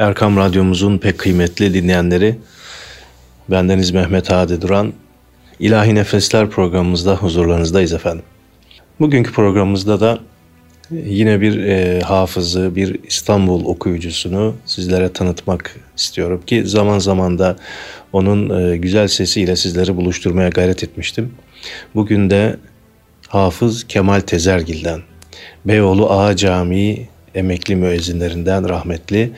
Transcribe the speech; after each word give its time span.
Erkam 0.00 0.36
Radyomuzun 0.36 0.98
pek 0.98 1.18
kıymetli 1.18 1.74
dinleyenleri, 1.74 2.36
bendeniz 3.50 3.90
Mehmet 3.90 4.30
Hadi 4.30 4.62
Duran, 4.62 4.92
İlahi 5.58 5.94
Nefesler 5.94 6.50
programımızda 6.50 7.16
huzurlarınızdayız 7.16 7.92
efendim. 7.92 8.24
Bugünkü 9.00 9.32
programımızda 9.32 10.00
da 10.00 10.18
yine 10.90 11.40
bir 11.40 11.64
e, 11.64 12.00
hafızı, 12.00 12.76
bir 12.76 12.98
İstanbul 13.04 13.64
okuyucusunu 13.64 14.54
sizlere 14.66 15.12
tanıtmak 15.12 15.76
istiyorum 15.96 16.42
ki 16.46 16.66
zaman 16.66 16.98
zaman 16.98 17.38
da 17.38 17.56
onun 18.12 18.60
e, 18.60 18.76
güzel 18.76 19.08
sesiyle 19.08 19.56
sizleri 19.56 19.96
buluşturmaya 19.96 20.48
gayret 20.48 20.84
etmiştim. 20.84 21.34
Bugün 21.94 22.30
de 22.30 22.56
Hafız 23.28 23.86
Kemal 23.86 24.20
Tezergil'den, 24.20 25.00
Beyoğlu 25.64 26.10
Ağa 26.10 26.36
Camii 26.36 27.08
emekli 27.34 27.76
müezzinlerinden 27.76 28.68
rahmetli 28.68 29.32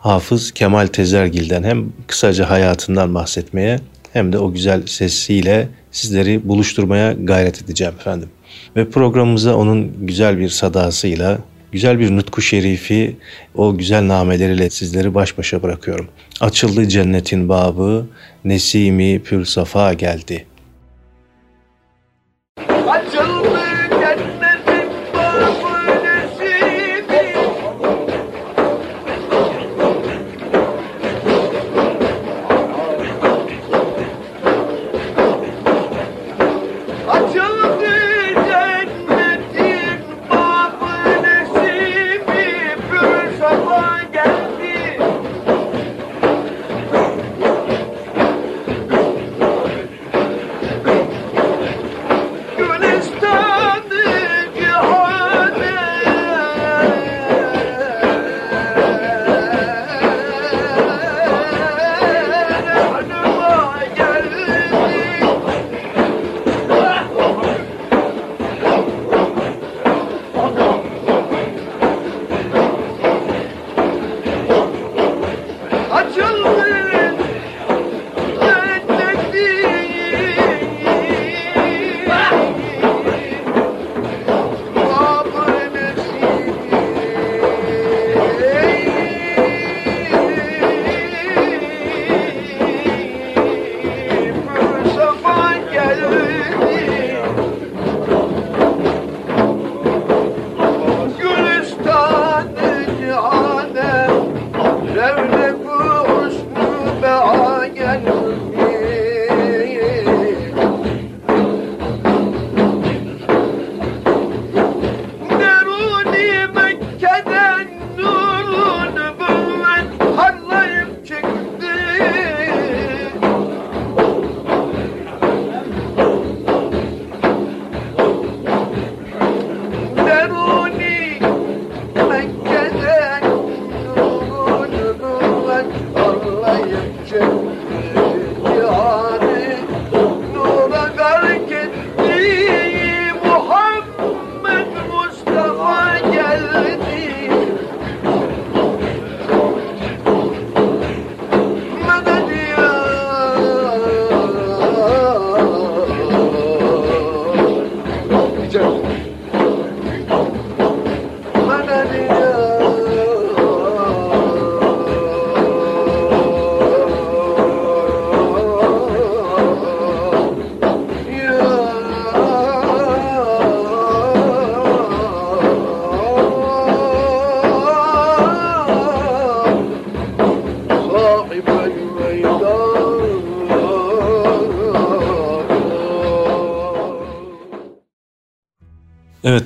Hafız 0.00 0.52
Kemal 0.52 0.86
Tezergil'den 0.86 1.62
hem 1.62 1.92
kısaca 2.06 2.50
hayatından 2.50 3.14
bahsetmeye 3.14 3.78
hem 4.12 4.32
de 4.32 4.38
o 4.38 4.52
güzel 4.52 4.86
sesiyle 4.86 5.68
sizleri 5.90 6.48
buluşturmaya 6.48 7.12
gayret 7.12 7.62
edeceğim 7.62 7.94
efendim. 8.00 8.28
Ve 8.76 8.90
programımıza 8.90 9.56
onun 9.56 10.06
güzel 10.06 10.38
bir 10.38 10.48
sadasıyla, 10.48 11.38
güzel 11.72 11.98
bir 11.98 12.16
nutku 12.16 12.42
şerifi, 12.42 13.16
o 13.54 13.76
güzel 13.76 14.08
nameleriyle 14.08 14.70
sizleri 14.70 15.14
baş 15.14 15.38
başa 15.38 15.62
bırakıyorum. 15.62 16.08
Açıldı 16.40 16.88
cennetin 16.88 17.48
babı, 17.48 18.06
nesimi 18.44 19.22
pür 19.22 19.44
safa 19.44 19.92
geldi. 19.92 20.46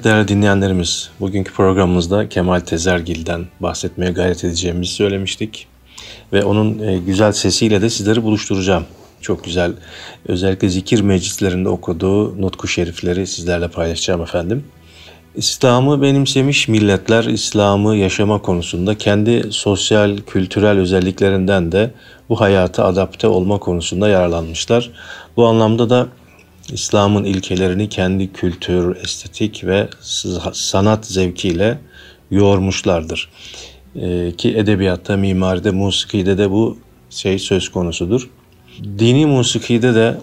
Evet 0.04 0.14
değerli 0.14 0.28
dinleyenlerimiz, 0.28 1.10
bugünkü 1.20 1.52
programımızda 1.52 2.28
Kemal 2.28 2.60
Tezergil'den 2.60 3.46
bahsetmeye 3.60 4.12
gayret 4.12 4.44
edeceğimizi 4.44 4.92
söylemiştik. 4.92 5.66
Ve 6.32 6.44
onun 6.44 6.78
e, 6.78 6.98
güzel 6.98 7.32
sesiyle 7.32 7.82
de 7.82 7.90
sizleri 7.90 8.22
buluşturacağım. 8.22 8.84
Çok 9.20 9.44
güzel, 9.44 9.72
özellikle 10.28 10.68
zikir 10.68 11.00
meclislerinde 11.00 11.68
okuduğu 11.68 12.42
nutku 12.42 12.68
şerifleri 12.68 13.26
sizlerle 13.26 13.68
paylaşacağım 13.68 14.22
efendim. 14.22 14.64
İslam'ı 15.34 16.02
benimsemiş 16.02 16.68
milletler 16.68 17.24
İslam'ı 17.24 17.96
yaşama 17.96 18.42
konusunda 18.42 18.98
kendi 18.98 19.52
sosyal, 19.52 20.16
kültürel 20.26 20.78
özelliklerinden 20.78 21.72
de 21.72 21.90
bu 22.28 22.40
hayata 22.40 22.84
adapte 22.84 23.26
olma 23.26 23.58
konusunda 23.58 24.08
yararlanmışlar. 24.08 24.90
Bu 25.36 25.46
anlamda 25.46 25.90
da 25.90 26.08
İslam'ın 26.72 27.24
ilkelerini 27.24 27.88
kendi 27.88 28.32
kültür, 28.32 28.96
estetik 28.96 29.64
ve 29.64 29.88
sanat 30.52 31.06
zevkiyle 31.06 31.78
yoğurmuşlardır. 32.30 33.30
Ee, 33.96 34.32
ki 34.38 34.56
edebiyatta, 34.56 35.16
mimaride, 35.16 35.70
musikide 35.70 36.38
de 36.38 36.50
bu 36.50 36.78
şey 37.10 37.38
söz 37.38 37.68
konusudur. 37.68 38.30
Dini 38.98 39.26
musikide 39.26 39.94
de 39.94 40.16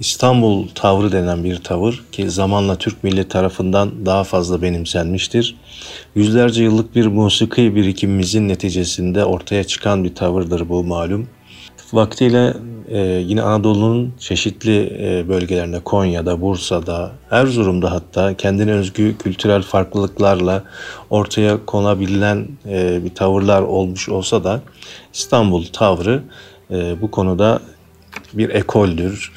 İstanbul 0.00 0.68
tavrı 0.74 1.12
denen 1.12 1.44
bir 1.44 1.56
tavır 1.56 2.04
ki 2.12 2.30
zamanla 2.30 2.76
Türk 2.76 3.04
milleti 3.04 3.28
tarafından 3.28 4.06
daha 4.06 4.24
fazla 4.24 4.62
benimsenmiştir. 4.62 5.56
Yüzlerce 6.14 6.62
yıllık 6.62 6.94
bir 6.96 7.06
musiki 7.06 7.74
birikimimizin 7.74 8.48
neticesinde 8.48 9.24
ortaya 9.24 9.64
çıkan 9.64 10.04
bir 10.04 10.14
tavırdır 10.14 10.68
bu 10.68 10.84
malum. 10.84 11.28
Vaktiyle 11.92 12.54
e, 12.88 12.98
yine 13.00 13.42
Anadolu'nun 13.42 14.14
çeşitli 14.18 14.98
e, 15.00 15.28
bölgelerinde, 15.28 15.80
Konya'da, 15.80 16.40
Bursa'da, 16.40 17.12
Erzurum'da 17.30 17.90
hatta 17.90 18.36
kendine 18.36 18.72
özgü 18.72 19.18
kültürel 19.18 19.62
farklılıklarla 19.62 20.64
ortaya 21.10 21.66
konabilen 21.66 22.48
e, 22.68 23.04
bir 23.04 23.14
tavırlar 23.14 23.62
olmuş 23.62 24.08
olsa 24.08 24.44
da 24.44 24.60
İstanbul 25.14 25.64
tavrı 25.72 26.22
e, 26.70 27.00
bu 27.02 27.10
konuda 27.10 27.60
bir 28.32 28.50
ekoldür. 28.50 29.32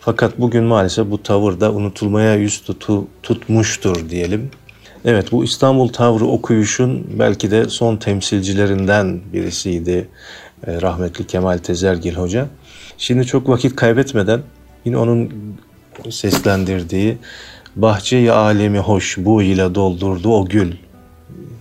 Fakat 0.00 0.38
bugün 0.38 0.64
maalesef 0.64 1.10
bu 1.10 1.22
tavır 1.22 1.60
da 1.60 1.72
unutulmaya 1.72 2.34
yüz 2.34 2.62
tutu, 2.62 3.06
tutmuştur 3.22 4.10
diyelim. 4.10 4.50
Evet 5.06 5.32
bu 5.32 5.44
İstanbul 5.44 5.88
Tavrı 5.88 6.24
okuyuşun 6.24 7.06
belki 7.18 7.50
de 7.50 7.68
son 7.68 7.96
temsilcilerinden 7.96 9.20
birisiydi 9.32 10.08
rahmetli 10.66 11.26
Kemal 11.26 11.58
Tezergil 11.58 12.14
Hoca. 12.14 12.46
Şimdi 12.98 13.26
çok 13.26 13.48
vakit 13.48 13.76
kaybetmeden 13.76 14.40
yine 14.84 14.96
onun 14.96 15.32
seslendirdiği 16.10 17.18
Bahçeyi 17.76 18.32
alemi 18.32 18.78
hoş 18.78 19.18
bu 19.18 19.42
ile 19.42 19.74
doldurdu 19.74 20.34
o 20.34 20.46
gül 20.46 20.72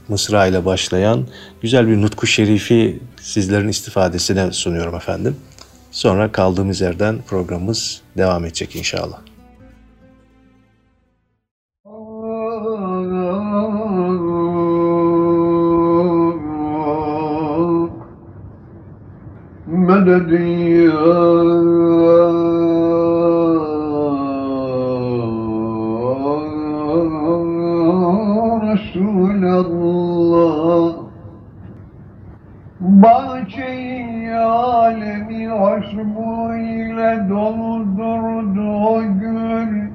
Mısra 0.08 0.48
ile 0.48 0.66
başlayan 0.66 1.28
güzel 1.62 1.88
bir 1.88 2.02
nutku 2.02 2.28
şerifi 2.28 3.00
sizlerin 3.22 3.68
istifadesine 3.68 4.52
sunuyorum 4.52 4.96
efendim. 4.96 5.36
Sonra 5.92 6.32
kaldığımız 6.32 6.82
yerden 6.82 7.22
programımız 7.28 8.02
devam 8.18 8.46
edecek 8.46 8.76
inşallah. 8.76 9.18
مدد 19.85 20.31
يا 20.31 21.21
رسول 28.73 29.45
الله 29.45 31.01
Bahçeyi 32.81 34.35
alemi 34.35 35.53
aşkıyla 35.53 37.29
doldurdu 37.29 38.67
o 38.89 39.03
gül 39.03 39.91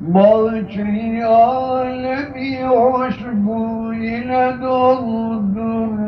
Bahçeyi 0.00 1.24
alemi 1.24 2.68
aşkıyla 3.04 4.62
doldurdu 4.62 6.07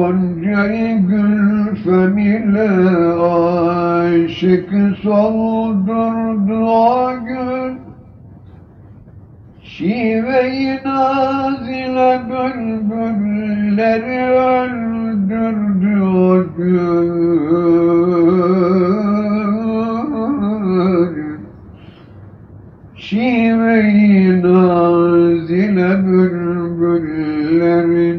Goncayı 0.00 0.98
gülfem 0.98 2.18
ile 2.18 2.70
aşık 3.22 4.70
soldurdu 5.02 6.58
o 6.66 7.12
gül. 7.26 7.74
Şive-i 9.62 10.78
nazile 10.84 12.20
bülbülleri 12.30 14.20
öldürdü 14.56 15.94
o 16.02 16.44
gül. 16.56 17.50
Şive-i 22.94 24.42
nazile 24.42 25.90
bülbülleri 26.06 27.40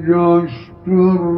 coşturdu 0.06 1.31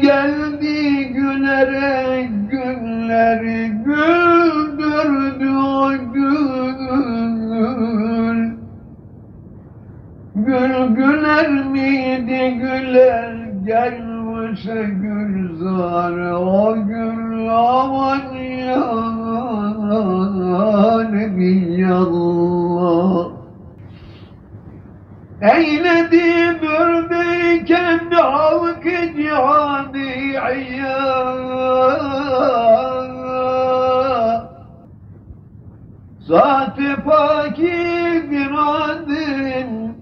geldi 0.00 1.04
gülerek 1.12 2.30
günleri 2.50 3.68
güldürdü 3.68 5.50
o 5.56 5.90
gül. 6.12 6.58
Gül 10.34 10.74
güler 10.96 11.64
miydi 11.64 12.58
güler 12.58 13.48
gelmişse 13.64 14.82
gülzar 15.02 16.32
o 16.32 16.76
gül 16.86 17.48
aman 17.50 18.34
ya 18.34 18.88
Nebiyallah 21.12 22.58
Eyledi 25.42 26.60
bürdeyken 26.62 28.10
halk 28.10 28.82
cihadı 29.16 29.98
iyya 29.98 30.98
Zat-ı 36.20 36.96
pakidir 37.04 38.50
adın 38.56 39.96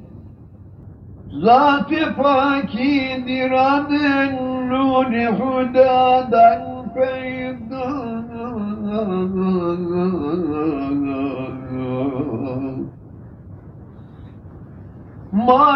Zat-ı 1.44 2.14
pakidir 2.16 3.50
adın 3.50 4.36
Nuri 4.68 5.26
hudadan 5.26 6.92
peyda 6.94 7.86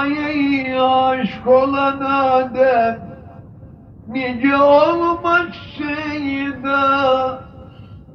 Mayeyi 0.00 0.80
aşk 0.80 1.46
olan 1.46 2.00
Adem 2.00 2.98
Nice 4.08 4.56
olmaz 4.56 5.46
şeyda 5.78 7.38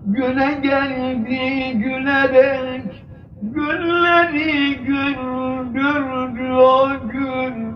Güne 0.05 0.59
geldi 0.63 1.73
gülerek 1.73 3.03
Günleri 3.41 4.75
güldürdü 4.75 6.51
o 6.53 6.89
gün. 7.11 7.75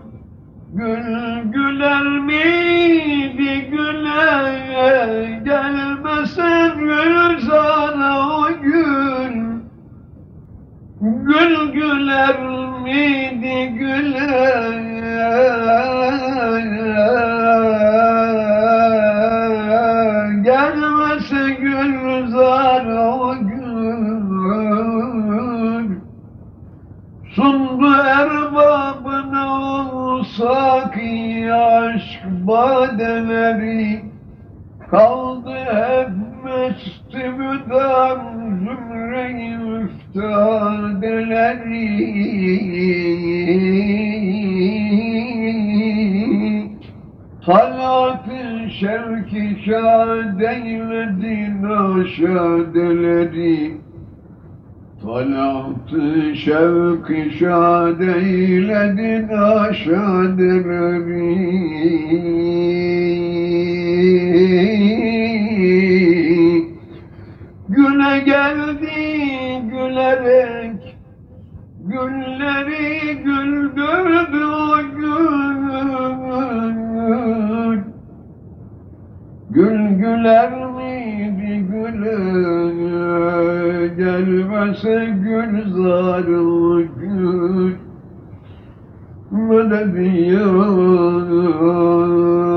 Gül 0.74 1.42
güler 1.42 2.02
miydi 2.02 3.70
güle 3.70 5.40
Gelmesen 5.44 6.78
gül 6.78 7.40
Gül 11.30 11.72
güler 11.72 12.36
miydi 12.82 13.68
güler? 13.78 14.80
Gelmese 20.42 21.50
gülzar 21.50 22.86
o 22.86 23.34
gün 23.38 23.90
Sundu 27.34 27.94
erbabına 28.06 29.46
o 29.92 30.24
saki 30.24 31.52
aşk 31.52 32.24
badeleri. 32.24 34.04
Kaldı 34.90 35.54
hep 35.54 36.08
mesti 36.44 37.28
müdam 37.28 38.20
zümre-i 38.58 39.69
müftadeleri 40.14 41.90
Talat-ı 47.46 48.70
şevki 48.70 49.56
şad 49.64 50.40
eyledin 50.40 51.62
aşadeleri 51.64 53.56
Talat-ı 55.02 56.36
şevki 56.36 57.38
şad 57.38 58.00
eyledin 58.00 59.28
aşadeleri 59.28 60.90
Güne 67.80 68.18
geldi 68.18 68.98
gülerek 69.70 70.96
Gülleri 71.84 73.14
güldürdü 73.24 74.44
o 74.44 74.76
gün 74.96 75.60
Gül 79.50 79.88
güler 79.88 80.50
miydi 80.66 81.66
güler 81.70 82.70
Gelmese 83.86 84.96
gülzar 85.04 86.28
o 86.28 86.82
gül. 87.00 87.74
Mededi 89.30 90.08
ya 90.32 90.46
Ya 91.40 92.49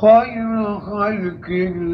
خير 0.00 0.80
خلق 0.80 1.46
الله 1.50 1.89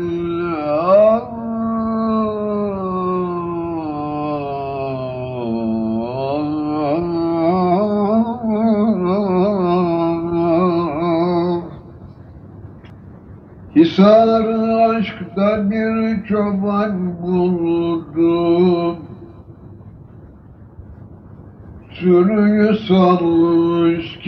Salmış 22.87 24.19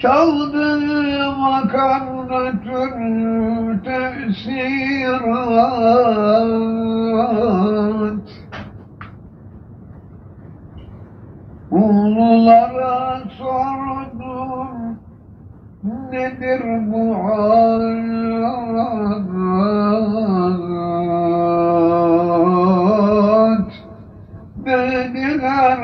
Çaldı 0.00 0.80
makamda 1.38 2.52
türlü 2.62 3.82
tesirat 3.82 5.20
Ululara 11.70 13.22
sordum 13.38 14.98
nedir 16.10 16.62
bu 16.92 17.14
hayat? 17.14 17.70
Dediler 24.66 25.78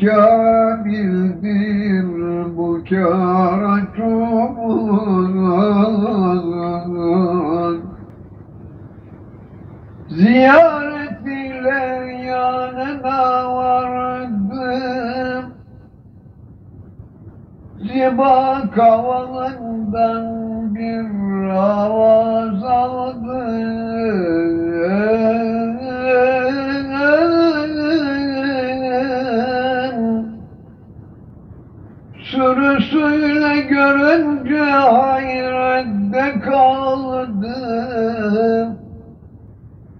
çoban 0.00 0.61
Ziyaret 10.08 11.26
ile 11.26 11.80
yanına 12.26 13.54
vardım 13.54 14.72
Ziba 17.78 18.62
kavalından 18.74 20.24
bir 20.74 21.48
avaz 21.50 22.64
aldım 22.64 23.31
Sürüsüyle 33.02 33.60
görünce 33.60 34.58
hayrette 34.58 36.40
kaldım. 36.40 37.48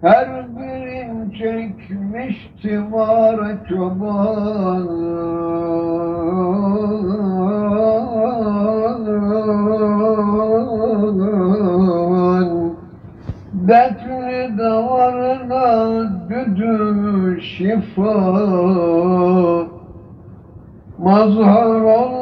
Her 0.03 0.29
birim 0.57 1.31
çekmişti 1.31 2.93
var 2.93 3.37
çoban 3.69 4.89
Dertli 13.69 14.59
davarına 14.59 16.03
düdü 16.29 17.41
şifa. 17.43 18.15
Mazhar 20.99 21.81
olmuş 21.81 22.22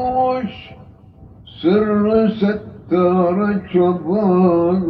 sırrı 1.62 2.30
settar 2.40 3.70
çoban 3.72 4.80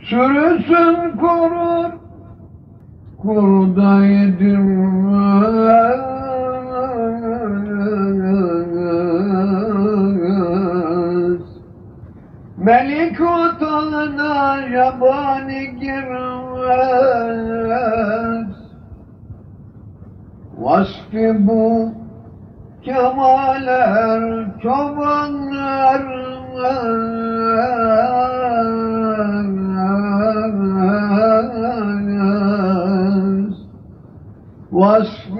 Sürüsün 0.00 1.16
korur 1.16 1.90
kurda 3.18 4.04
yedirmez. 4.04 5.02
Melik 12.56 13.20
otağına 13.20 14.56
yabani 14.68 15.80
girmez. 15.80 16.42
Vasfı 20.58 21.36
bu 21.38 22.01
kemaler 22.84 24.46
çobanlar 24.62 26.02
Vasfı 34.72 35.32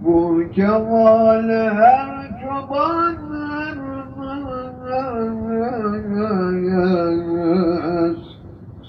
bu 0.00 0.42
kemaler 0.54 2.06
çobanlar 2.42 3.74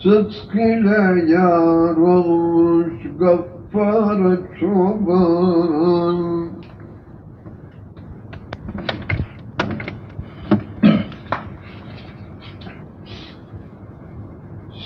Sıdk 0.03 0.55
ile 0.55 1.31
yar 1.33 1.97
olmuş 1.97 2.93
gaffar 3.19 4.37
çoban 4.59 6.34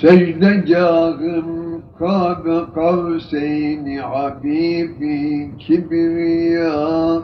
Secdegahım 0.02 1.82
Kabe 2.00 2.60
kavseyni 2.76 4.00
Habibi 4.00 5.52
kibriya. 5.60 7.22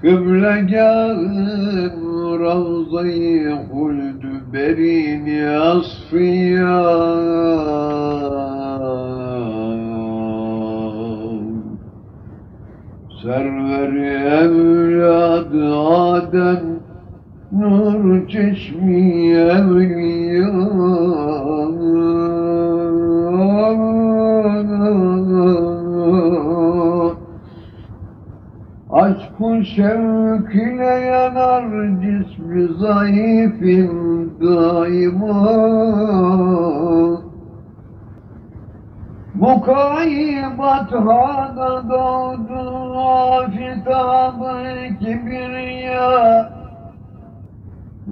Kıblegahım 0.00 2.00
Ravza-i 2.40 3.52
Huldü 3.70 4.32
Berini 4.52 5.48
Asfiya. 5.48 6.84
Serveri 13.22 14.06
evladı 14.44 15.76
Adem 15.76 16.87
Nur 17.52 18.28
çeşmi 18.28 19.32
evliya 19.32 20.48
Aşkın 28.90 29.62
şevkine 29.62 30.84
yanar 30.84 31.64
cismi 32.00 32.68
zayıfım 32.80 34.30
daima. 34.40 35.58
Mukayyibat 39.34 40.92
hada 40.92 41.82
doğdu 41.90 42.98
afitabı 43.38 44.54
kibriya 45.00 46.57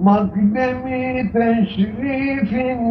Makdemi 0.03 1.31
teşrifin 1.31 2.81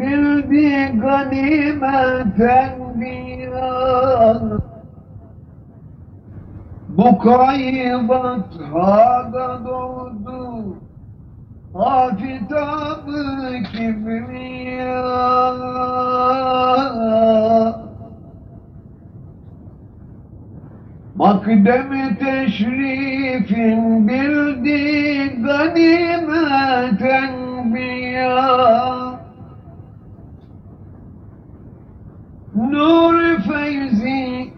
bildi 0.00 1.00
ganimeten 1.00 3.00
biyan 3.00 4.62
Bu 6.88 7.18
kaybat 7.18 8.46
hada 8.72 9.64
doğdu 9.64 10.76
Afitabı 11.74 13.22
kibriya 13.72 15.04
Makdemi 21.14 22.18
teşrifin 22.18 24.08
bildi 24.08 25.42
ganimeten 25.42 27.34
biya 27.74 29.14
Nur 32.54 33.38
feyzi 33.38 34.52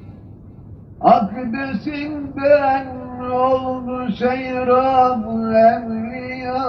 akdesinden 1.00 2.86
oldu 3.32 4.12
seyrab 4.12 5.24
evliya 5.74 6.62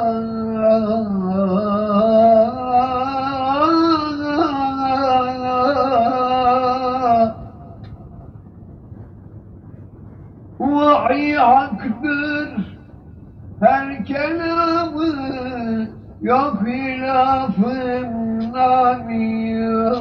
Vahiy 11.07 11.35
haktır 11.35 12.49
her 13.59 14.05
kelamı 14.05 15.07
yok 16.21 16.61
hilafın 16.65 18.09
namiya 18.53 19.91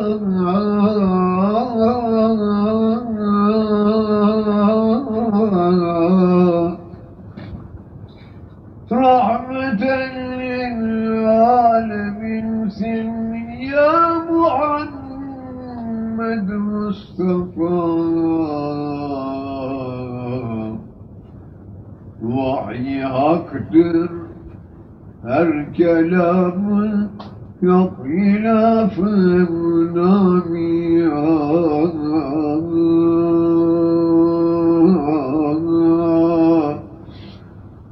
Rahmeten 8.90 10.14
lil 10.38 11.28
aleminsin 11.28 13.10
ya 13.60 13.92
Muhammed 14.30 15.68
Mustafa 16.48 17.95
Vahiy 22.76 23.02
haktır. 23.02 24.10
Her 25.26 25.74
kelamı 25.74 27.10
yok 27.62 27.92
hilafın 28.06 29.46
namiya 29.94 31.10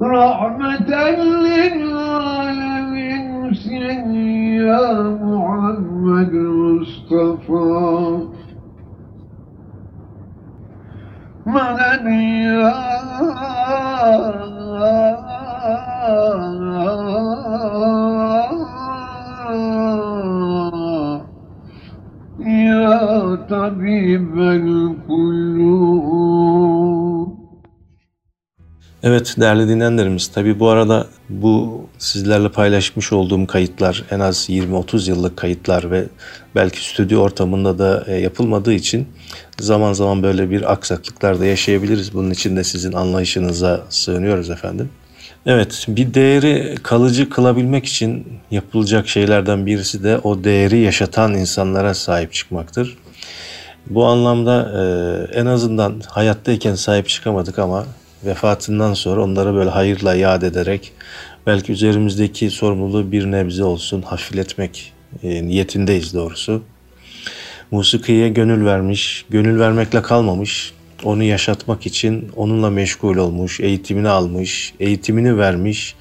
Rahmeten 0.01 1.19
lil 1.45 1.95
aleminsin 1.95 3.33
ya 4.53 4.93
Muhammed 5.23 6.33
Mustafa. 6.33 7.65
Madem 11.45 12.07
ya 12.43 12.85
Evet 29.03 29.35
değerli 29.39 29.67
dinleyenlerimiz 29.67 30.27
tabi 30.27 30.59
bu 30.59 30.69
arada 30.69 31.07
bu 31.29 31.85
sizlerle 31.97 32.49
paylaşmış 32.49 33.13
olduğum 33.13 33.47
kayıtlar 33.47 34.03
en 34.11 34.19
az 34.19 34.49
20-30 34.49 35.09
yıllık 35.09 35.37
kayıtlar 35.37 35.91
ve 35.91 36.05
belki 36.55 36.89
stüdyo 36.89 37.21
ortamında 37.21 37.79
da 37.79 38.03
e, 38.07 38.15
yapılmadığı 38.15 38.73
için 38.73 39.07
zaman 39.59 39.93
zaman 39.93 40.23
böyle 40.23 40.49
bir 40.49 40.71
aksaklıklar 40.71 41.39
da 41.39 41.45
yaşayabiliriz. 41.45 42.13
Bunun 42.13 42.31
için 42.31 42.55
de 42.55 42.63
sizin 42.63 42.93
anlayışınıza 42.93 43.83
sığınıyoruz 43.89 44.49
efendim. 44.49 44.89
Evet 45.45 45.85
bir 45.87 46.13
değeri 46.13 46.75
kalıcı 46.83 47.29
kılabilmek 47.29 47.85
için 47.85 48.27
yapılacak 48.51 49.07
şeylerden 49.07 49.65
birisi 49.65 50.03
de 50.03 50.17
o 50.17 50.43
değeri 50.43 50.77
yaşatan 50.77 51.33
insanlara 51.33 51.93
sahip 51.93 52.33
çıkmaktır. 52.33 52.97
Bu 53.89 54.05
anlamda 54.05 54.71
e, 55.33 55.39
en 55.39 55.45
azından 55.45 56.01
hayattayken 56.07 56.75
sahip 56.75 57.07
çıkamadık 57.07 57.59
ama 57.59 57.85
vefatından 58.25 58.93
sonra 58.93 59.23
onlara 59.23 59.53
böyle 59.53 59.69
hayırla 59.69 60.15
yad 60.15 60.41
ederek 60.41 60.91
belki 61.47 61.71
üzerimizdeki 61.71 62.49
sorumluluğu 62.49 63.11
bir 63.11 63.31
nebze 63.31 63.63
olsun 63.63 64.01
hafifletmek 64.01 64.93
e, 65.23 65.47
niyetindeyiz 65.47 66.13
doğrusu. 66.13 66.63
Musikiye 67.71 68.29
gönül 68.29 68.65
vermiş, 68.65 69.25
gönül 69.29 69.59
vermekle 69.59 70.01
kalmamış, 70.01 70.73
onu 71.03 71.23
yaşatmak 71.23 71.85
için 71.85 72.29
onunla 72.35 72.69
meşgul 72.69 73.17
olmuş, 73.17 73.59
eğitimini 73.59 74.09
almış, 74.09 74.73
eğitimini 74.79 75.37
vermiş, 75.37 75.95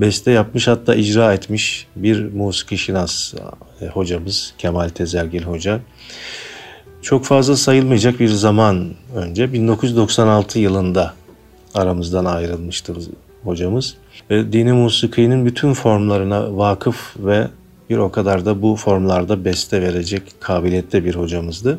beste 0.00 0.30
yapmış 0.30 0.68
hatta 0.68 0.94
icra 0.94 1.34
etmiş 1.34 1.86
bir 1.96 2.32
musiki 2.32 2.78
şinas 2.78 3.34
e, 3.80 3.86
hocamız 3.86 4.54
Kemal 4.58 4.88
Tezergil 4.88 5.42
Hoca. 5.42 5.80
Çok 7.02 7.24
fazla 7.24 7.56
sayılmayacak 7.56 8.20
bir 8.20 8.28
zaman 8.28 8.90
önce 9.14 9.52
1996 9.52 10.58
yılında 10.58 11.14
aramızdan 11.74 12.24
ayrılmıştır 12.24 13.08
hocamız. 13.44 13.94
Ve 14.30 14.52
dini 14.52 14.72
musikinin 14.72 15.46
bütün 15.46 15.72
formlarına 15.72 16.56
vakıf 16.56 17.16
ve 17.18 17.48
bir 17.90 17.96
o 17.96 18.10
kadar 18.10 18.44
da 18.44 18.62
bu 18.62 18.76
formlarda 18.76 19.44
beste 19.44 19.82
verecek 19.82 20.22
kabiliyette 20.40 21.04
bir 21.04 21.14
hocamızdı. 21.14 21.78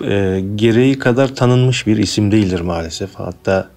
E, 0.00 0.42
gereği 0.54 0.98
kadar 0.98 1.34
tanınmış 1.34 1.86
bir 1.86 1.96
isim 1.96 2.32
değildir 2.32 2.60
maalesef. 2.60 3.14
Hatta 3.14 3.68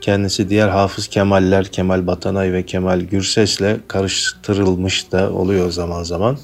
kendisi 0.00 0.48
diğer 0.48 0.68
Hafız 0.68 1.08
Kemaller, 1.08 1.64
Kemal 1.64 2.06
Batanay 2.06 2.52
ve 2.52 2.66
Kemal 2.66 3.00
Gürses'le 3.00 3.88
karıştırılmış 3.88 5.12
da 5.12 5.32
oluyor 5.32 5.70
zaman 5.70 6.02
zaman. 6.02 6.38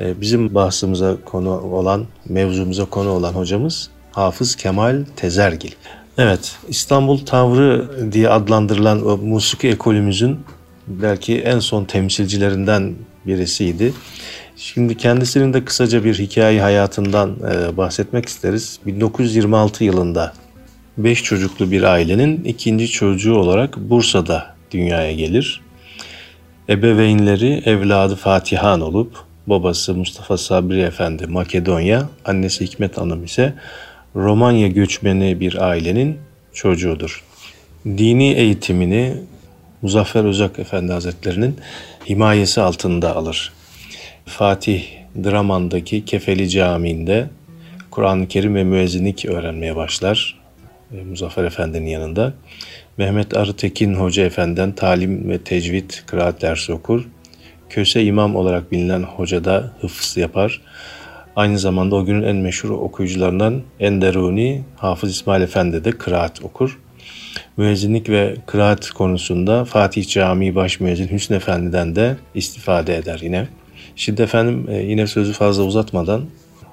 E, 0.00 0.20
bizim 0.20 0.54
bahsimize 0.54 1.16
konu 1.24 1.60
olan, 1.60 2.06
mevzumuza 2.28 2.84
konu 2.84 3.08
olan 3.10 3.32
hocamız 3.32 3.90
Hafız 4.12 4.56
Kemal 4.56 5.04
Tezergil. 5.16 5.72
Evet, 6.18 6.56
İstanbul 6.68 7.18
Tavrı 7.18 7.88
diye 8.12 8.28
adlandırılan 8.28 9.06
o 9.06 9.16
musiki 9.16 9.68
ekolümüzün 9.68 10.40
belki 10.86 11.38
en 11.40 11.58
son 11.58 11.84
temsilcilerinden 11.84 12.94
birisiydi. 13.26 13.92
Şimdi 14.60 14.96
kendisinin 14.96 15.52
de 15.52 15.64
kısaca 15.64 16.04
bir 16.04 16.18
hikaye 16.18 16.62
hayatından 16.62 17.36
e, 17.52 17.76
bahsetmek 17.76 18.28
isteriz. 18.28 18.78
1926 18.86 19.84
yılında 19.84 20.32
5 20.98 21.22
çocuklu 21.22 21.70
bir 21.70 21.82
ailenin 21.82 22.44
ikinci 22.44 22.88
çocuğu 22.88 23.34
olarak 23.34 23.76
Bursa'da 23.76 24.54
dünyaya 24.70 25.12
gelir. 25.12 25.60
Ebeveynleri 26.68 27.62
evladı 27.66 28.16
Fatihan 28.16 28.80
olup 28.80 29.16
babası 29.46 29.94
Mustafa 29.94 30.36
Sabri 30.38 30.80
Efendi 30.80 31.26
Makedonya, 31.26 32.08
annesi 32.24 32.66
Hikmet 32.66 32.98
Hanım 32.98 33.24
ise 33.24 33.54
Romanya 34.16 34.68
göçmeni 34.68 35.40
bir 35.40 35.62
ailenin 35.68 36.18
çocuğudur. 36.52 37.24
Dini 37.86 38.32
eğitimini 38.32 39.14
Muzaffer 39.82 40.24
Özak 40.24 40.58
Efendi 40.58 40.92
Hazretleri'nin 40.92 41.56
himayesi 42.08 42.60
altında 42.60 43.16
alır. 43.16 43.57
Fatih 44.28 44.84
Draman'daki 45.24 46.04
Kefeli 46.04 46.50
Camii'nde 46.50 47.28
Kur'an-ı 47.90 48.28
Kerim 48.28 48.54
ve 48.54 48.64
müezzinlik 48.64 49.24
öğrenmeye 49.24 49.76
başlar. 49.76 50.40
Muzaffer 51.04 51.44
Efendi'nin 51.44 51.86
yanında. 51.86 52.32
Mehmet 52.98 53.36
Arıtekin 53.36 53.94
Hoca 53.94 54.24
Efendi'den 54.24 54.72
talim 54.72 55.30
ve 55.30 55.38
tecvid 55.38 55.90
kıraat 56.06 56.42
dersi 56.42 56.72
okur. 56.72 57.08
Köse 57.70 58.04
imam 58.04 58.36
olarak 58.36 58.72
bilinen 58.72 59.02
hoca 59.02 59.44
da 59.44 59.72
hıfz 59.80 60.16
yapar. 60.16 60.60
Aynı 61.36 61.58
zamanda 61.58 61.96
o 61.96 62.04
günün 62.04 62.22
en 62.22 62.36
meşhur 62.36 62.70
okuyucularından 62.70 63.62
Enderuni 63.80 64.62
Hafız 64.76 65.10
İsmail 65.10 65.42
Efendi 65.42 65.84
de 65.84 65.90
kıraat 65.90 66.42
okur. 66.42 66.78
müezzinlik 67.56 68.08
ve 68.08 68.36
kıraat 68.46 68.90
konusunda 68.90 69.64
Fatih 69.64 70.08
Camii 70.08 70.54
Baş 70.54 70.80
Müezzin 70.80 71.08
Hüsnü 71.08 71.36
Efendi'den 71.36 71.96
de 71.96 72.16
istifade 72.34 72.96
eder 72.96 73.18
yine. 73.22 73.48
Şimdi 73.98 74.22
efendim 74.22 74.66
e, 74.68 74.76
yine 74.76 75.06
sözü 75.06 75.32
fazla 75.32 75.62
uzatmadan 75.62 76.24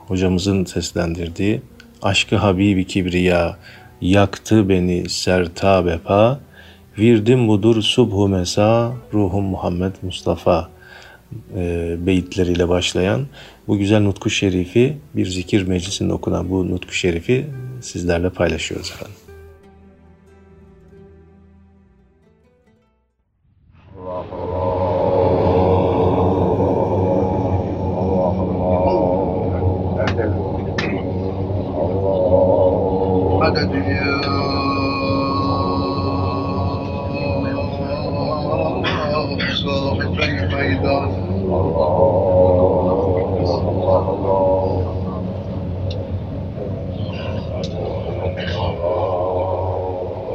hocamızın 0.08 0.66
seslendirdiği 0.66 1.62
Aşkı 2.02 2.36
Habibi 2.36 2.88
Kibriya 2.88 3.58
yaktı 4.02 4.70
beni 4.70 5.10
sertabe 5.10 5.98
pa 5.98 6.40
virdim 6.98 7.48
budur 7.48 7.82
subhu 7.82 8.28
mesa 8.28 8.94
ruhum 9.14 9.46
Muhammed 9.46 9.92
Mustafa 10.02 10.70
e, 11.56 11.96
beyitleriyle 12.00 12.70
başlayan 12.70 13.28
bu 13.68 13.78
güzel 13.78 14.02
nutku 14.02 14.30
şerifi 14.30 14.98
bir 15.16 15.26
zikir 15.26 15.68
meclisinde 15.68 16.14
okunan 16.14 16.50
bu 16.50 16.72
nutku 16.72 16.94
şerifi 16.94 17.46
sizlerle 17.82 18.30
paylaşıyoruz 18.30 18.92
efendim. 18.92 19.25
Meydan. 40.56 41.12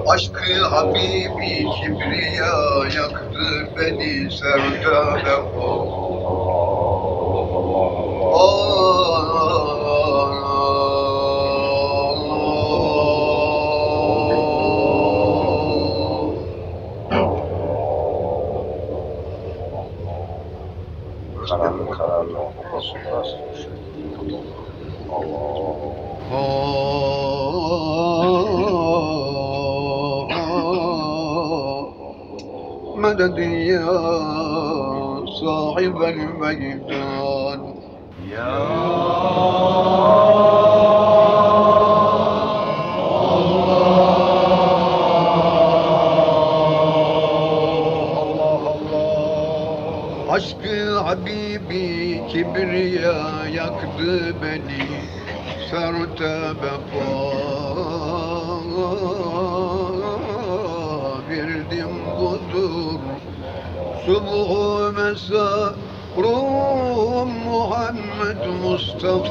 Aşkı 0.09 0.64
Habibi 0.64 1.66
Kibriya 1.70 2.54
yaktı 2.96 3.68
beni 3.76 4.30
sevda 4.30 5.14
vefa. 5.14 5.99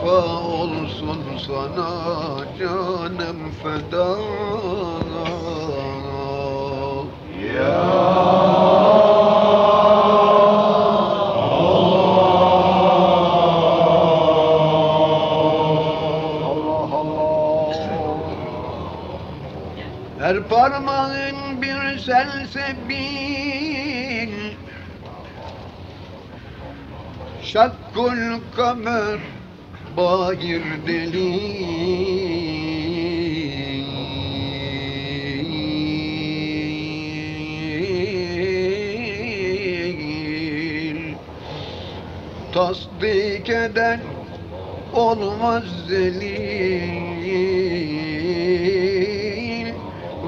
Mustafa 0.04 0.48
olsun 0.48 1.24
sana 1.48 1.90
canım 2.60 3.52
feda. 3.64 4.18
Her 20.20 20.44
parmağın 20.44 21.62
bir 21.62 22.00
selsebil 22.00 23.50
Şakkul 27.44 28.40
kamer 28.56 29.20
Bahir 30.00 30.64
delil 30.88 32.30
Tasdik 42.54 43.50
eden 43.50 44.00
olmaz 44.94 45.64
zelil. 45.88 47.00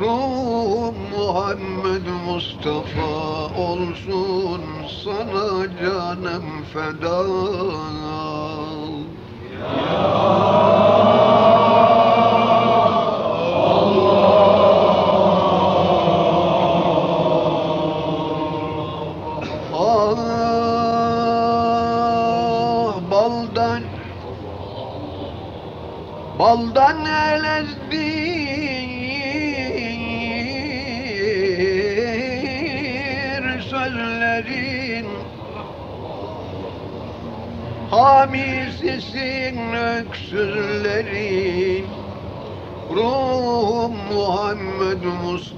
Ruhum 0.01 0.95
Muhammed 1.17 2.05
Mustafa 2.27 3.11
olsun 3.57 4.61
sana 5.03 5.67
canım 5.83 6.45
feda 6.73 7.19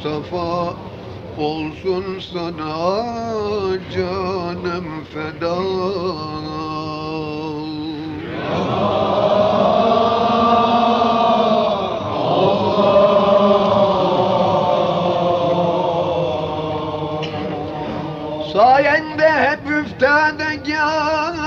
Mustafa 0.03 0.73
olsun 1.37 2.19
sana 2.33 2.75
canım 3.95 4.85
feda. 5.13 5.55
Sayende 18.53 19.29
hep 19.31 19.71
üftadegan 19.71 21.42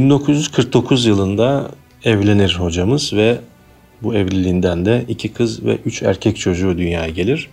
1949 0.00 1.06
yılında 1.06 1.70
evlenir 2.04 2.56
hocamız 2.58 3.12
ve 3.12 3.38
bu 4.02 4.14
evliliğinden 4.14 4.84
de 4.84 5.04
iki 5.08 5.32
kız 5.32 5.64
ve 5.64 5.78
üç 5.84 6.02
erkek 6.02 6.36
çocuğu 6.36 6.78
dünyaya 6.78 7.10
gelir. 7.10 7.48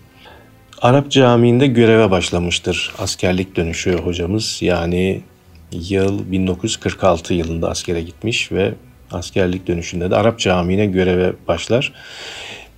Arap 0.82 1.12
Camii'nde 1.12 1.68
göreve 1.68 2.12
başlamıştır 2.12 2.94
askerlik 3.00 3.56
dönüşü 3.56 3.98
hocamız. 3.98 4.62
Yani 4.62 5.22
yıl 5.72 6.32
1946 6.32 7.34
yılında 7.34 7.70
askere 7.70 8.02
gitmiş 8.02 8.52
ve 8.52 8.74
askerlik 9.12 9.68
dönüşünde 9.68 10.12
de 10.12 10.16
Arap 10.16 10.40
Camii'ne 10.40 10.86
göreve 10.86 11.34
başlar. 11.48 11.94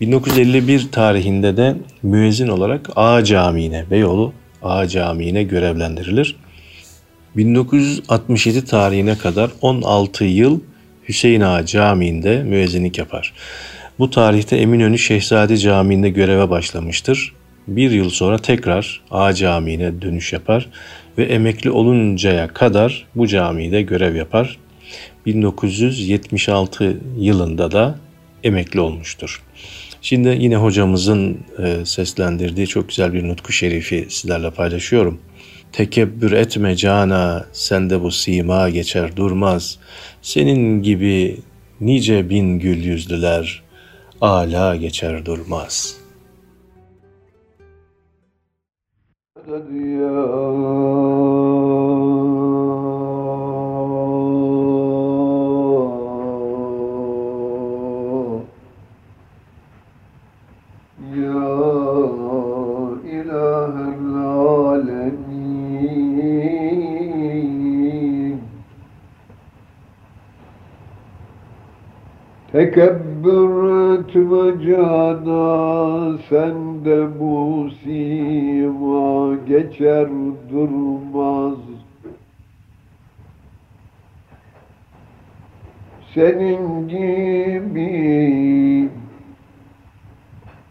1951 0.01 0.91
tarihinde 0.91 1.57
de 1.57 1.75
müezzin 2.03 2.47
olarak 2.47 2.89
A 2.95 3.23
Camii'ne, 3.23 3.85
Beyoğlu 3.91 4.33
A 4.63 4.87
Camii'ne 4.87 5.43
görevlendirilir. 5.43 6.35
1967 7.35 8.65
tarihine 8.65 9.17
kadar 9.17 9.51
16 9.61 10.25
yıl 10.25 10.59
Hüseyin 11.09 11.41
Ağa 11.41 11.65
Camii'nde 11.65 12.43
müezzinlik 12.43 12.97
yapar. 12.97 13.33
Bu 13.99 14.09
tarihte 14.09 14.57
Eminönü 14.57 14.97
Şehzade 14.97 15.57
Camii'nde 15.57 16.09
göreve 16.09 16.49
başlamıştır. 16.49 17.33
Bir 17.67 17.91
yıl 17.91 18.09
sonra 18.09 18.37
tekrar 18.37 19.01
Ağa 19.11 19.33
Camii'ne 19.33 20.01
dönüş 20.01 20.33
yapar 20.33 20.69
ve 21.17 21.23
emekli 21.23 21.71
oluncaya 21.71 22.47
kadar 22.47 23.07
bu 23.15 23.27
camide 23.27 23.81
görev 23.81 24.15
yapar. 24.15 24.57
1976 25.25 26.97
yılında 27.17 27.71
da 27.71 27.99
emekli 28.43 28.79
olmuştur. 28.79 29.41
Şimdi 30.01 30.37
yine 30.39 30.55
hocamızın 30.55 31.37
e, 31.63 31.85
seslendirdiği 31.85 32.67
çok 32.67 32.89
güzel 32.89 33.13
bir 33.13 33.27
nutku 33.27 33.53
şerifi 33.53 34.05
sizlerle 34.09 34.51
paylaşıyorum. 34.51 35.19
Tekebbür 35.79 36.31
etme 36.31 36.75
cana, 36.75 37.45
sende 37.53 38.01
bu 38.01 38.11
sima 38.11 38.69
geçer 38.69 39.15
durmaz. 39.15 39.79
Senin 40.21 40.83
gibi 40.83 41.39
nice 41.81 42.29
bin 42.29 42.59
gül 42.59 42.83
yüzlüler, 42.83 43.63
ala 44.21 44.75
geçer 44.75 45.25
durmaz. 45.25 45.99
يا 49.99 51.28
Tekebbür 72.59 73.53
etme 73.93 74.65
cana 74.65 76.17
sende 76.29 77.19
bu 77.19 77.67
sima 77.83 79.35
geçer 79.47 80.07
durmaz. 80.51 81.57
Senin 86.13 86.87
gibi 86.87 88.89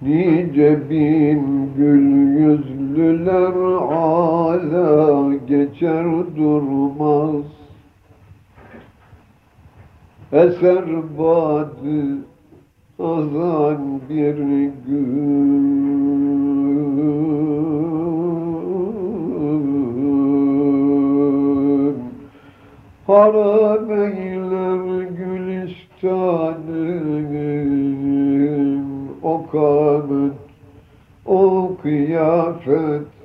Nice 0.02 0.90
bin 0.90 1.70
gül 1.76 2.38
yüzlüler 2.38 3.54
ala 3.92 5.34
geçer 5.48 6.04
durmaz 6.36 7.57
Eser 10.32 10.84
badı 11.18 12.18
azan 12.98 14.00
bir 14.08 14.36
gün. 14.86 15.88
Harap 23.06 23.90
eyler 23.90 25.02
gülistanın 25.02 26.38
o 29.22 29.46
kamet, 29.52 30.32
o 31.26 31.72
kıyafet 31.82 33.17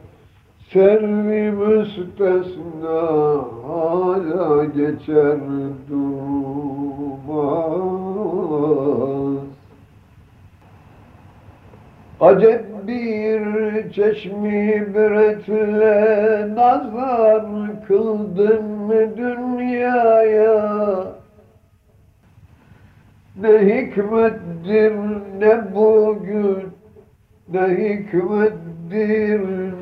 Servi 0.74 1.52
müstesna 1.52 3.02
hala 3.68 4.66
geçer 4.66 5.38
durmaz. 5.90 6.64
Acep 12.22 12.88
bir 12.88 13.42
çeşmi 13.92 14.88
biretle 14.94 16.56
nazar 16.56 17.46
kıldın 17.88 18.64
mı 18.64 19.18
dünyaya? 19.18 21.06
Ne 23.42 23.50
hikmettir 23.50 24.94
ne 25.40 25.76
bugün 25.76 26.64
ne 27.54 27.62
hikmettir 27.62 28.63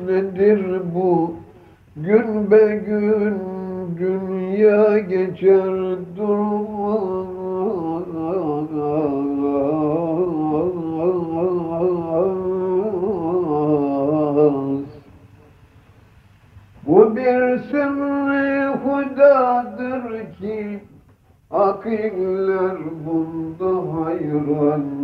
nedir 0.06 0.82
bu? 0.94 1.34
Gün 1.96 2.50
be 2.50 2.82
gün 2.86 3.34
dünya 3.98 4.98
geçer 4.98 5.96
durmaz. 6.16 7.32
Bu 16.86 17.16
bir 17.16 17.58
sırrı 17.58 18.74
hudadır 18.84 20.34
ki 20.38 20.80
Akiller 21.50 22.76
bunda 23.06 23.72
hayrandır 23.94 25.02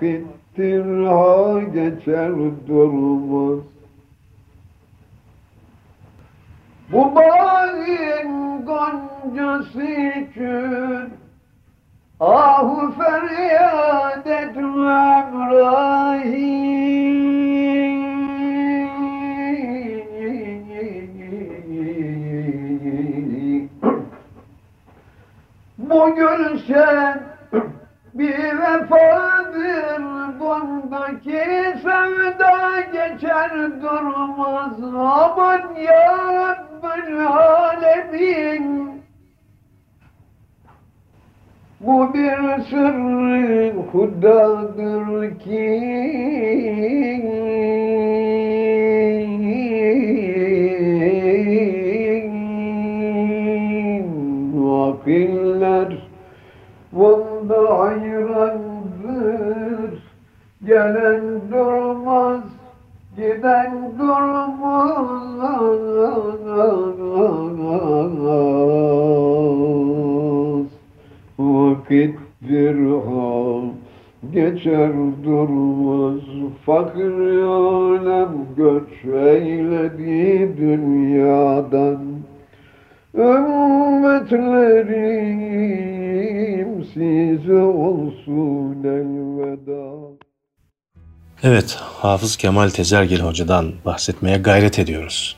vakittir 0.00 1.06
ha 1.06 1.60
geçer 1.60 2.32
durmaz. 2.68 3.58
Bu 6.92 7.14
bağın 7.14 7.86
goncası 8.64 9.82
için 9.82 11.08
ahu 12.20 12.92
feryat 12.92 14.26
etmem 14.26 15.50
rahim. 15.50 16.60
Bu 25.78 26.14
gülşen 26.14 27.29
etme 28.20 28.60
vefadır 28.60 30.02
Bundaki 30.40 31.44
sevda 31.82 32.80
geçer 32.92 33.50
durmaz. 33.82 34.72
Aman 34.94 35.74
ya 35.74 36.18
Rabbel 36.32 37.26
Alemin. 37.26 38.90
Bu 41.80 42.14
bir 42.14 42.62
sırrı 42.70 43.74
hudadır 43.92 45.38
ki 45.38 45.80
Gelen 60.66 61.40
durmaz 61.50 62.40
Giden 63.16 63.92
durmaz. 63.98 65.20
Vakit 71.38 72.16
dirham 72.48 73.64
Geçer 74.32 74.92
durmaz. 75.24 76.20
Fakir 76.66 77.42
alem 77.42 78.32
göç 78.56 79.04
eyledi 79.04 80.19
Evet, 91.42 91.76
Hafız 91.80 92.36
Kemal 92.36 92.68
Tezergil 92.68 93.20
Hoca'dan 93.20 93.72
bahsetmeye 93.84 94.36
gayret 94.38 94.78
ediyoruz. 94.78 95.36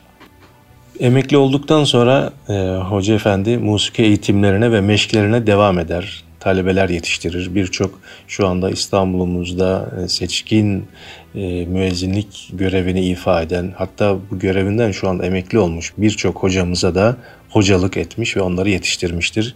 Emekli 1.01 1.37
olduktan 1.37 1.85
sonra 1.85 2.33
e, 2.49 2.53
Hoca 2.77 3.15
Efendi 3.15 3.59
musiki 3.59 4.03
eğitimlerine 4.03 4.73
ve 4.73 4.81
meşklerine 4.81 5.47
devam 5.47 5.79
eder. 5.79 6.25
Talebeler 6.41 6.89
yetiştirir. 6.89 7.55
Birçok 7.55 8.01
şu 8.29 8.47
anda 8.47 8.71
İstanbul'umuzda 8.71 9.91
e, 10.05 10.09
seçkin 10.09 10.87
e, 11.35 11.67
müezzinlik 11.67 12.51
görevini 12.53 13.05
ifa 13.05 13.43
eden, 13.43 13.75
hatta 13.77 14.17
bu 14.31 14.39
görevinden 14.39 14.93
şu 14.93 15.09
anda 15.09 15.27
emekli 15.27 15.59
olmuş 15.59 15.93
birçok 15.99 16.37
hocamıza 16.43 16.95
da 16.95 17.17
hocalık 17.51 17.97
etmiş 17.97 18.37
ve 18.37 18.41
onları 18.41 18.71
yetiştirmiştir. 18.71 19.55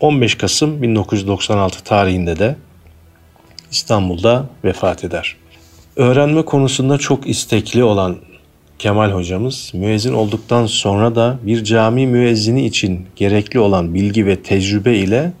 15 0.00 0.34
Kasım 0.34 0.82
1996 0.82 1.84
tarihinde 1.84 2.38
de 2.38 2.56
İstanbul'da 3.70 4.46
vefat 4.64 5.04
eder. 5.04 5.36
Öğrenme 5.96 6.42
konusunda 6.42 6.98
çok 6.98 7.28
istekli 7.28 7.84
olan 7.84 8.16
Kemal 8.78 9.10
hocamız 9.10 9.70
müezzin 9.74 10.12
olduktan 10.12 10.66
sonra 10.66 11.14
da 11.14 11.38
bir 11.42 11.64
cami 11.64 12.06
müezzini 12.06 12.66
için 12.66 13.06
gerekli 13.16 13.60
olan 13.60 13.94
bilgi 13.94 14.26
ve 14.26 14.42
tecrübe 14.42 14.96
ile 14.96 15.32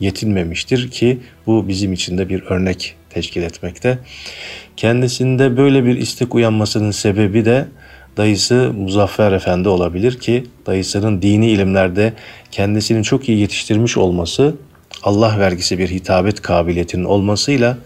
yetinmemiştir 0.00 0.90
ki 0.90 1.18
bu 1.46 1.68
bizim 1.68 1.92
için 1.92 2.18
de 2.18 2.28
bir 2.28 2.42
örnek 2.42 2.94
teşkil 3.10 3.42
etmekte. 3.42 3.98
Kendisinde 4.76 5.56
böyle 5.56 5.84
bir 5.84 5.96
istek 5.96 6.34
uyanmasının 6.34 6.90
sebebi 6.90 7.44
de 7.44 7.68
dayısı 8.16 8.72
Muzaffer 8.78 9.32
Efendi 9.32 9.68
olabilir 9.68 10.18
ki 10.18 10.44
dayısının 10.66 11.22
dini 11.22 11.50
ilimlerde 11.50 12.12
kendisini 12.50 13.04
çok 13.04 13.28
iyi 13.28 13.38
yetiştirmiş 13.38 13.96
olması 13.96 14.54
Allah 15.02 15.38
vergisi 15.38 15.78
bir 15.78 15.88
hitabet 15.88 16.42
kabiliyetinin 16.42 17.04
olmasıyla 17.04 17.76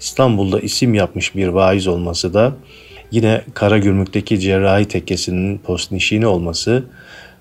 İstanbul'da 0.00 0.60
isim 0.60 0.94
yapmış 0.94 1.36
bir 1.36 1.48
vaiz 1.48 1.86
olması 1.86 2.34
da 2.34 2.52
yine 3.10 3.42
Karagümrük'teki 3.54 4.40
cerrahi 4.40 4.84
tekkesinin 4.84 5.58
postnişini 5.58 6.26
olması, 6.26 6.84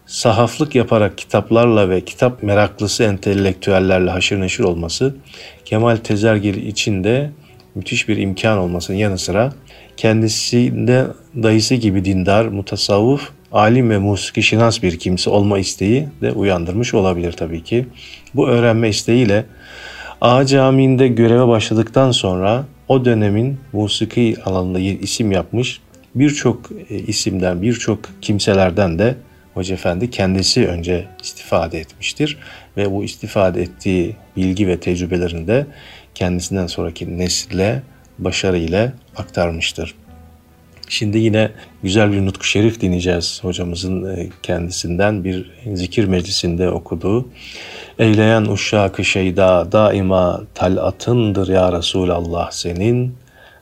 sahaflık 0.06 0.76
yaparak 0.76 1.18
kitaplarla 1.18 1.90
ve 1.90 2.02
kitap 2.02 2.44
meraklısı 2.44 3.04
entelektüellerle 3.04 4.10
haşır 4.10 4.42
neşir 4.42 4.64
olması 4.64 5.16
Kemal 5.66 5.96
Tezergil 5.96 6.68
için 6.68 7.04
de 7.04 7.32
müthiş 7.76 8.08
bir 8.08 8.18
imkan 8.18 8.58
olmasının 8.58 8.98
yanı 8.98 9.18
sıra 9.18 9.54
kendisinde 9.98 11.06
dayısı 11.44 11.76
gibi 11.76 12.06
dindar, 12.06 12.46
mutasavvuf, 12.46 13.30
alim 13.52 13.90
ve 13.90 13.98
musiki 13.98 14.44
şinas 14.44 14.84
bir 14.84 15.00
kimse 15.00 15.30
olma 15.30 15.60
isteği 15.60 16.08
de 16.22 16.32
uyandırmış 16.32 16.94
olabilir 16.94 17.32
tabii 17.32 17.64
ki. 17.64 17.88
Bu 18.36 18.48
öğrenme 18.48 18.90
isteğiyle 18.90 19.46
Ağa 20.22 20.46
Camii'nde 20.46 21.08
göreve 21.08 21.48
başladıktan 21.48 22.12
sonra 22.12 22.66
o 22.88 23.06
dönemin 23.06 23.60
musiki 23.74 24.38
alanında 24.46 24.80
isim 24.80 25.32
yapmış 25.32 25.82
birçok 26.16 26.72
e, 26.90 26.96
isimden, 26.96 27.62
birçok 27.62 28.00
kimselerden 28.22 29.00
de 29.00 29.16
Hoca 29.54 29.74
Efendi 29.74 30.10
kendisi 30.10 30.68
önce 30.68 31.06
istifade 31.24 31.80
etmiştir 31.80 32.38
ve 32.78 32.92
bu 32.92 33.04
istifade 33.04 33.62
ettiği 33.62 34.16
bilgi 34.38 34.68
ve 34.68 34.80
tecrübelerini 34.80 35.48
de 35.48 35.68
kendisinden 36.16 36.68
sonraki 36.68 37.18
nesile 37.18 37.84
başarıyla 38.20 38.94
aktarmıştır. 39.16 39.96
Şimdi 40.90 41.18
yine 41.18 41.52
güzel 41.84 42.12
bir 42.12 42.26
nutku 42.26 42.46
şerif 42.46 42.82
dinleyeceğiz 42.82 43.40
hocamızın 43.42 44.16
e, 44.16 44.30
kendisinden 44.44 45.24
bir 45.24 45.52
zikir 45.74 46.06
meclisinde 46.06 46.70
okuduğu. 46.70 47.30
Eyleyen 48.00 48.46
uşşakı 48.46 49.06
şeyda 49.06 49.72
daima 49.72 50.42
talatındır 50.54 51.48
ya 51.48 51.72
Resulallah 51.72 52.52
senin. 52.52 53.18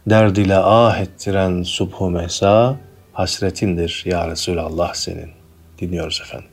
Derd 0.10 0.36
ile 0.36 0.58
ah 0.58 1.00
ettiren 1.00 1.64
subhu 1.64 2.10
mesa 2.10 2.76
hasretindir 3.14 4.04
ya 4.06 4.28
Resulallah 4.28 4.94
senin. 4.94 5.30
Dinliyoruz 5.80 6.22
efendim. 6.26 6.50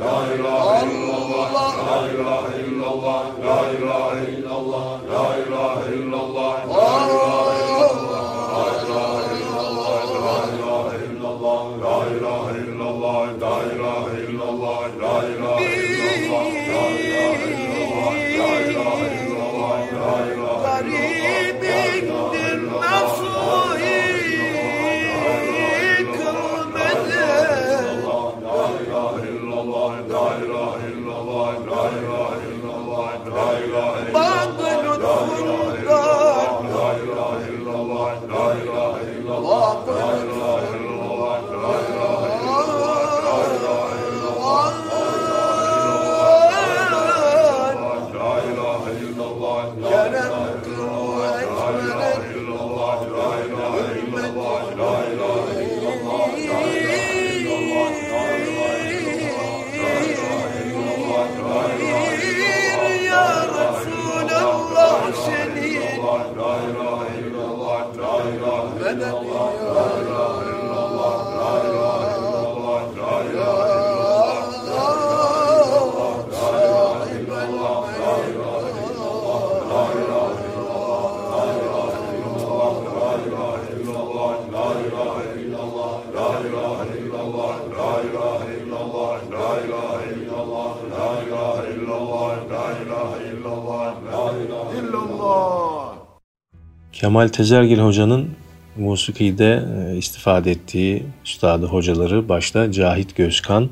La 0.00 0.16
ilahe 0.28 0.86
illallah, 0.90 1.40
la 1.86 1.98
ilahe 2.12 2.60
illallah, 2.66 3.24
la 3.44 3.56
ilahe 3.72 4.20
illallah. 4.26 4.39
Kemal 97.00 97.28
Tezergil 97.28 97.78
Hoca'nın 97.78 98.28
musikide 98.76 99.62
e, 99.92 99.96
istifade 99.96 100.50
ettiği 100.50 101.02
üstadı 101.24 101.66
hocaları 101.66 102.28
başta 102.28 102.72
Cahit 102.72 103.16
Gözkan 103.16 103.70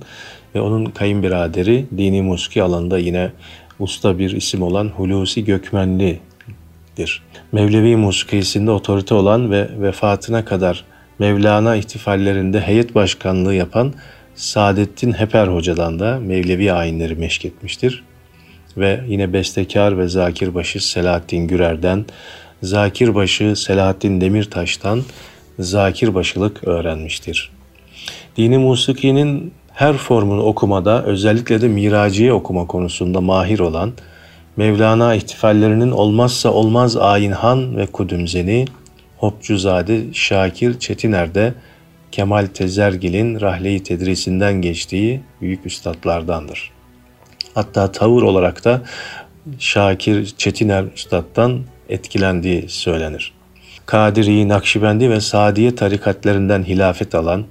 ve 0.55 0.61
onun 0.61 0.85
kayınbiraderi 0.85 1.87
dini 1.97 2.23
musiki 2.23 2.63
alanında 2.63 2.99
yine 2.99 3.33
usta 3.79 4.19
bir 4.19 4.31
isim 4.31 4.63
olan 4.63 4.89
Hulusi 4.89 5.45
Gökmenli'dir. 5.45 7.23
Mevlevi 7.53 7.97
musikisinde 7.97 8.71
otorite 8.71 9.15
olan 9.15 9.51
ve 9.51 9.69
vefatına 9.81 10.45
kadar 10.45 10.85
Mevlana 11.19 11.77
ihtifallerinde 11.77 12.61
heyet 12.61 12.95
başkanlığı 12.95 13.55
yapan 13.55 13.93
Saadettin 14.35 15.13
Heper 15.13 15.49
Hoca'dan 15.49 15.99
da 15.99 16.21
Mevlevi 16.21 16.73
ayinleri 16.73 17.15
meşk 17.15 17.45
etmiştir. 17.45 18.05
Ve 18.77 19.01
yine 19.09 19.33
bestekar 19.33 19.99
ve 19.99 20.09
zakirbaşı 20.09 20.89
Selahattin 20.89 21.49
Gürer'den 21.49 22.05
Zakirbaşı 22.63 23.57
Selahattin 23.57 24.21
Demirtaş'tan 24.21 25.03
zakirbaşılık 25.59 26.69
öğrenmiştir. 26.69 27.51
Dini 28.37 28.59
musikinin 28.59 29.53
her 29.73 29.97
formunu 29.97 30.43
okumada 30.43 31.05
özellikle 31.05 31.61
de 31.61 31.69
miraciye 31.69 32.33
okuma 32.33 32.67
konusunda 32.67 33.21
mahir 33.21 33.59
olan 33.59 33.93
Mevlana 34.57 35.15
ihtifallerinin 35.15 35.91
olmazsa 35.91 36.51
olmaz 36.53 36.97
Ayinhan 36.97 37.77
ve 37.77 37.87
Kudümzeni, 37.87 38.65
Hopcuzade 39.17 40.01
Şakir 40.13 40.79
Çetiner'de 40.79 41.55
Kemal 42.13 42.47
Tezergil'in 42.55 43.41
rahle-i 43.41 43.83
tedrisinden 43.83 44.53
geçtiği 44.53 45.21
büyük 45.41 45.67
üstadlardandır. 45.67 46.71
Hatta 47.55 47.93
tavır 47.93 48.23
olarak 48.23 48.65
da 48.65 48.83
Şakir 49.59 50.27
Çetiner 50.39 50.85
Üstad'dan 50.95 51.61
etkilendiği 51.89 52.65
söylenir. 52.69 53.33
Kadiri, 53.87 54.49
Nakşibendi 54.49 55.11
ve 55.11 55.21
Sadiye 55.21 55.75
tarikatlerinden 55.75 56.63
hilafet 56.63 57.15
alan, 57.15 57.45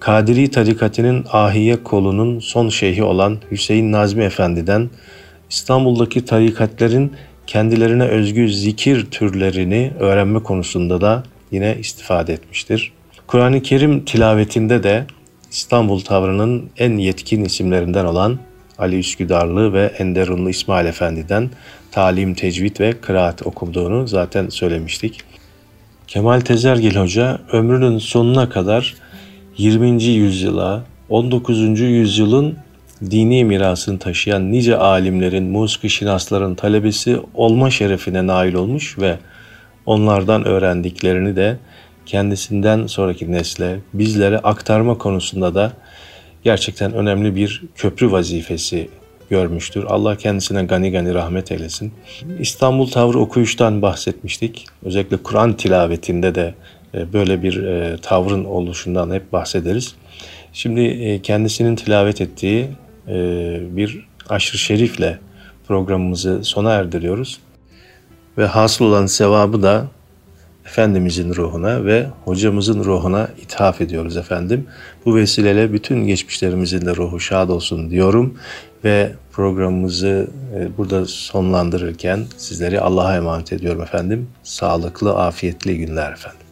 Kadiri 0.00 0.50
tarikatının 0.50 1.24
ahiye 1.32 1.82
kolunun 1.82 2.38
son 2.38 2.68
şeyhi 2.68 3.02
olan 3.02 3.38
Hüseyin 3.50 3.92
Nazmi 3.92 4.24
Efendi'den 4.24 4.90
İstanbul'daki 5.50 6.24
tarikatlerin 6.24 7.12
kendilerine 7.46 8.04
özgü 8.04 8.52
zikir 8.52 9.06
türlerini 9.10 9.92
öğrenme 10.00 10.42
konusunda 10.42 11.00
da 11.00 11.22
yine 11.50 11.76
istifade 11.80 12.32
etmiştir. 12.32 12.92
Kur'an-ı 13.26 13.62
Kerim 13.62 14.04
tilavetinde 14.04 14.82
de 14.82 15.04
İstanbul 15.50 16.00
tavrının 16.00 16.70
en 16.78 16.96
yetkin 16.96 17.44
isimlerinden 17.44 18.04
olan 18.04 18.38
Ali 18.78 18.98
Üsküdarlı 18.98 19.72
ve 19.72 19.92
Enderunlu 19.98 20.50
İsmail 20.50 20.86
Efendi'den 20.86 21.50
talim, 21.92 22.34
tecvid 22.34 22.80
ve 22.80 22.92
kıraat 22.92 23.46
okuduğunu 23.46 24.08
zaten 24.08 24.48
söylemiştik. 24.48 25.20
Kemal 26.06 26.40
Tezergil 26.40 26.96
Hoca 26.96 27.40
ömrünün 27.52 27.98
sonuna 27.98 28.48
kadar 28.48 28.94
20. 29.58 30.02
yüzyıla, 30.02 30.84
19. 31.08 31.80
yüzyılın 31.80 32.56
dini 33.10 33.44
mirasını 33.44 33.98
taşıyan 33.98 34.52
nice 34.52 34.76
alimlerin, 34.76 35.44
musiki 35.44 35.90
şinasların 35.90 36.54
talebesi 36.54 37.20
olma 37.34 37.70
şerefine 37.70 38.26
nail 38.26 38.54
olmuş 38.54 38.98
ve 38.98 39.18
onlardan 39.86 40.44
öğrendiklerini 40.44 41.36
de 41.36 41.56
kendisinden 42.06 42.86
sonraki 42.86 43.32
nesle, 43.32 43.80
bizlere 43.94 44.38
aktarma 44.38 44.98
konusunda 44.98 45.54
da 45.54 45.72
gerçekten 46.44 46.92
önemli 46.92 47.36
bir 47.36 47.62
köprü 47.76 48.12
vazifesi 48.12 48.88
görmüştür. 49.32 49.84
Allah 49.88 50.16
kendisine 50.16 50.64
gani 50.64 50.92
gani 50.92 51.14
rahmet 51.14 51.52
eylesin. 51.52 51.92
İstanbul 52.38 52.90
tavrı 52.90 53.18
okuyuştan 53.18 53.82
bahsetmiştik. 53.82 54.66
Özellikle 54.84 55.16
Kur'an 55.16 55.56
tilavetinde 55.56 56.34
de 56.34 56.54
e, 56.94 57.12
böyle 57.12 57.42
bir 57.42 57.62
e, 57.64 57.96
tavrın 57.96 58.44
oluşundan 58.44 59.10
hep 59.10 59.32
bahsederiz. 59.32 59.94
Şimdi 60.52 60.80
e, 60.80 61.22
kendisinin 61.22 61.76
tilavet 61.76 62.20
ettiği 62.20 62.68
bir 63.76 64.06
aşırı 64.28 64.58
şerifle 64.58 65.18
programımızı 65.68 66.44
sona 66.44 66.72
erdiriyoruz. 66.72 67.38
Ve 68.38 68.46
hasıl 68.46 68.84
olan 68.84 69.06
sevabı 69.06 69.62
da 69.62 69.86
Efendimizin 70.66 71.34
ruhuna 71.34 71.84
ve 71.84 72.06
hocamızın 72.24 72.84
ruhuna 72.84 73.28
ithaf 73.42 73.80
ediyoruz 73.80 74.16
efendim. 74.16 74.66
Bu 75.06 75.16
vesileyle 75.16 75.72
bütün 75.72 76.06
geçmişlerimizin 76.06 76.86
de 76.86 76.96
ruhu 76.96 77.20
şad 77.20 77.48
olsun 77.48 77.90
diyorum 77.90 78.38
ve 78.84 79.12
programımızı 79.32 80.30
e, 80.56 80.76
burada 80.76 81.06
sonlandırırken 81.06 82.24
sizleri 82.36 82.80
Allah'a 82.80 83.16
emanet 83.16 83.52
ediyorum 83.52 83.82
efendim. 83.82 84.30
Sağlıklı, 84.42 85.16
afiyetli 85.16 85.78
günler 85.78 86.12
efendim. 86.12 86.46